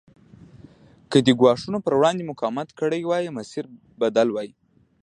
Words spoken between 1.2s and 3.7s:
دې ګواښونو پر وړاندې مقاومت کړی وای مسیر